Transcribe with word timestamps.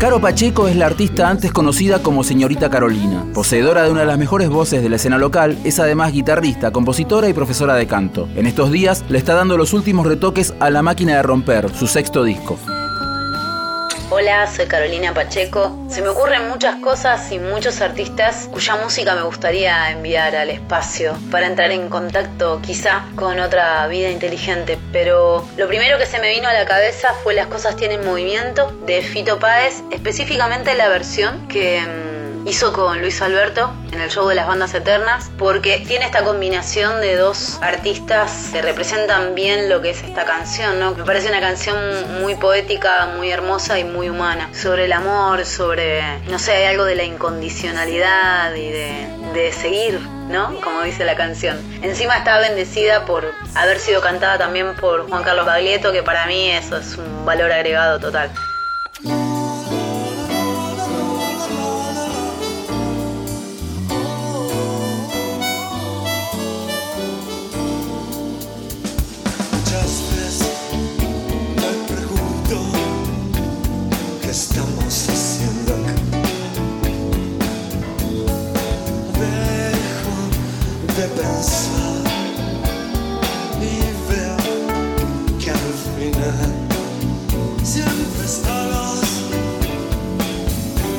Caro 0.00 0.20
Pacheco 0.20 0.68
es 0.68 0.76
la 0.76 0.86
artista 0.86 1.28
antes 1.28 1.52
conocida 1.52 2.00
como 2.00 2.24
Señorita 2.24 2.68
Carolina. 2.68 3.24
Poseedora 3.32 3.84
de 3.84 3.90
una 3.90 4.00
de 4.00 4.06
las 4.06 4.18
mejores 4.18 4.48
voces 4.48 4.82
de 4.82 4.88
la 4.88 4.96
escena 4.96 5.18
local, 5.18 5.56
es 5.64 5.78
además 5.78 6.12
guitarrista, 6.12 6.72
compositora 6.72 7.28
y 7.28 7.32
profesora 7.32 7.74
de 7.74 7.86
canto. 7.86 8.28
En 8.34 8.46
estos 8.46 8.70
días 8.70 9.04
le 9.08 9.18
está 9.18 9.34
dando 9.34 9.56
los 9.56 9.72
últimos 9.72 10.06
retoques 10.06 10.52
a 10.58 10.68
La 10.70 10.82
Máquina 10.82 11.16
de 11.16 11.22
Romper, 11.22 11.74
su 11.74 11.86
sexto 11.86 12.24
disco. 12.24 12.58
Hola, 14.10 14.46
soy 14.46 14.66
Carolina 14.66 15.14
Pacheco. 15.14 15.86
Se 15.88 16.02
me 16.02 16.10
ocurren 16.10 16.46
muchas 16.48 16.76
cosas 16.76 17.32
y 17.32 17.38
muchos 17.38 17.80
artistas 17.80 18.48
cuya 18.52 18.76
música 18.76 19.14
me 19.14 19.22
gustaría 19.22 19.90
enviar 19.90 20.36
al 20.36 20.50
espacio 20.50 21.16
para 21.30 21.46
entrar 21.46 21.70
en 21.70 21.88
contacto 21.88 22.60
quizá 22.60 23.06
con 23.16 23.40
otra 23.40 23.86
vida 23.88 24.10
inteligente. 24.10 24.78
Pero 24.92 25.48
lo 25.56 25.66
primero 25.68 25.96
que 25.96 26.04
se 26.04 26.18
me 26.18 26.28
vino 26.28 26.48
a 26.48 26.52
la 26.52 26.66
cabeza 26.66 27.14
fue 27.22 27.32
Las 27.32 27.46
cosas 27.46 27.76
tienen 27.76 28.04
movimiento 28.04 28.70
de 28.84 29.00
Fito 29.00 29.38
Páez, 29.38 29.82
específicamente 29.90 30.74
la 30.74 30.88
versión 30.90 31.48
que 31.48 31.80
mm, 31.80 32.03
hizo 32.44 32.72
con 32.72 33.00
Luis 33.00 33.22
Alberto 33.22 33.72
en 33.92 34.00
el 34.00 34.10
show 34.10 34.28
de 34.28 34.34
las 34.34 34.46
bandas 34.46 34.74
eternas, 34.74 35.30
porque 35.38 35.82
tiene 35.86 36.04
esta 36.04 36.24
combinación 36.24 37.00
de 37.00 37.16
dos 37.16 37.58
artistas 37.62 38.50
que 38.52 38.60
representan 38.60 39.34
bien 39.34 39.68
lo 39.68 39.80
que 39.80 39.90
es 39.90 40.02
esta 40.02 40.24
canción, 40.24 40.78
¿no? 40.78 40.94
Me 40.94 41.04
parece 41.04 41.28
una 41.28 41.40
canción 41.40 41.76
muy 42.20 42.34
poética, 42.34 43.06
muy 43.16 43.30
hermosa 43.30 43.78
y 43.78 43.84
muy 43.84 44.08
humana, 44.08 44.50
sobre 44.52 44.86
el 44.86 44.92
amor, 44.92 45.46
sobre, 45.46 46.18
no 46.28 46.38
sé, 46.38 46.52
hay 46.52 46.64
algo 46.66 46.84
de 46.84 46.96
la 46.96 47.04
incondicionalidad 47.04 48.54
y 48.54 48.70
de, 48.70 49.06
de 49.32 49.52
seguir, 49.52 50.00
¿no? 50.28 50.60
Como 50.60 50.82
dice 50.82 51.04
la 51.04 51.16
canción. 51.16 51.58
Encima 51.82 52.16
está 52.18 52.38
bendecida 52.38 53.06
por 53.06 53.32
haber 53.54 53.78
sido 53.78 54.00
cantada 54.00 54.38
también 54.38 54.74
por 54.76 55.08
Juan 55.08 55.22
Carlos 55.22 55.46
Baglietto, 55.46 55.92
que 55.92 56.02
para 56.02 56.26
mí 56.26 56.50
eso 56.50 56.76
es 56.76 56.96
un 56.96 57.24
valor 57.24 57.52
agregado 57.52 57.98
total. 57.98 58.30
estamos 74.34 75.08
haciendo 75.08 75.74
acá? 75.74 75.94
Dejo 79.20 80.16
de 80.96 81.06
pensar 81.20 82.02
y 83.62 83.72
veo 84.10 84.36
que 85.38 85.50
al 85.52 85.72
final 85.94 86.52
siempre 87.62 88.24
estarás, 88.24 89.06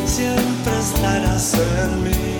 siempre 0.06 0.74
estarás 0.80 1.54
en 1.56 2.04
mí. 2.06 2.40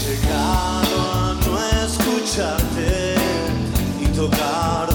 Llegado 0.00 0.96
a 1.12 1.34
no 1.44 1.52
escucharte 1.86 3.14
y 4.00 4.06
tocar 4.16 4.91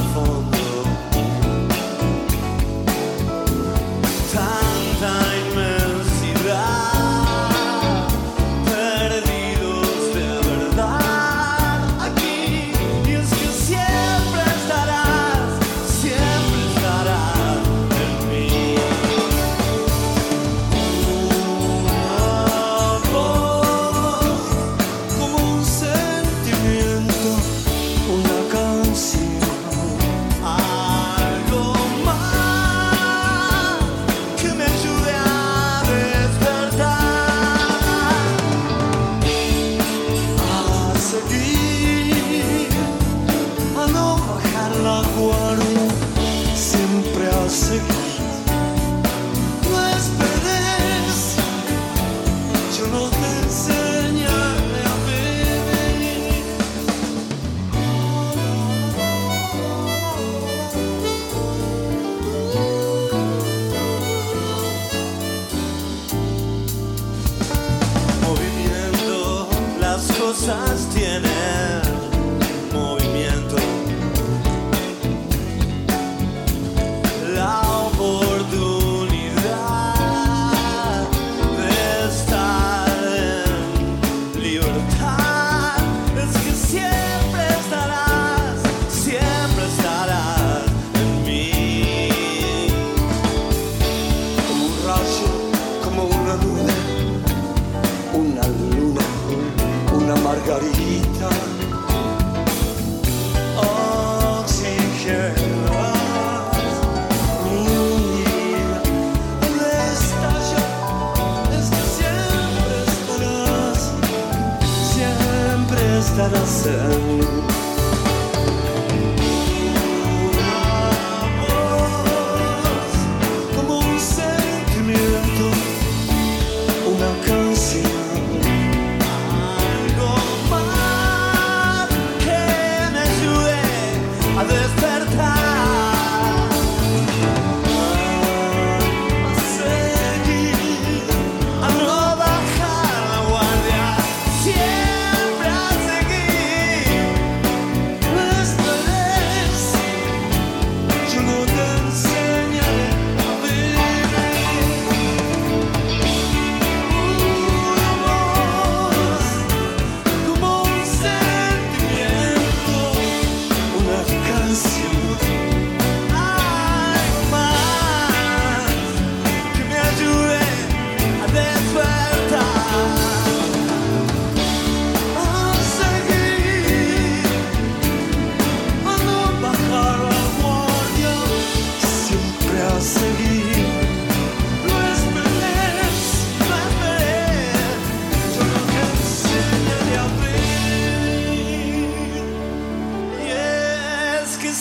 minute. 71.22 71.87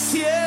cielo. 0.07 0.46